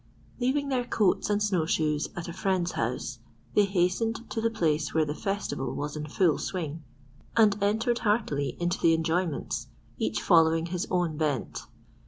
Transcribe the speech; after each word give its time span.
Leaving 0.39 0.69
their 0.69 0.83
coats 0.83 1.29
and 1.29 1.43
snow 1.43 1.63
shoes 1.63 2.09
at 2.15 2.27
a 2.27 2.33
friend's 2.33 2.71
house, 2.71 3.19
they 3.53 3.65
hastened 3.65 4.27
to 4.31 4.41
the 4.41 4.49
place 4.49 4.95
where 4.95 5.05
the 5.05 5.13
festival 5.13 5.75
was 5.75 5.95
in 5.95 6.07
full 6.07 6.39
swing, 6.39 6.81
and 7.37 7.61
entered 7.61 7.99
heartily 7.99 8.57
into 8.59 8.79
the 8.79 8.95
enjoyments, 8.95 9.67
each 9.99 10.19
following 10.19 10.65
his 10.65 10.87
own 10.89 11.17
bent. 11.17 11.67